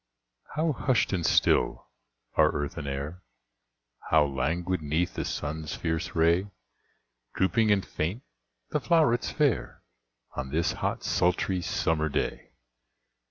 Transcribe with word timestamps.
How 0.55 0.71
hushed 0.73 1.13
and 1.13 1.23
still 1.23 1.85
are 2.33 2.51
earth 2.53 2.75
and 2.75 2.87
air, 2.87 3.21
How 4.09 4.25
languid 4.25 4.81
'neath 4.81 5.13
the 5.13 5.23
sun's 5.25 5.75
fierce 5.75 6.15
ray 6.15 6.49
Drooping 7.35 7.69
and 7.71 7.85
faint 7.85 8.23
the 8.71 8.79
flowrets 8.79 9.31
fair, 9.31 9.83
On 10.35 10.49
this 10.49 10.71
hot, 10.71 11.03
sultry, 11.03 11.61
summer 11.61 12.09
day! 12.09 12.49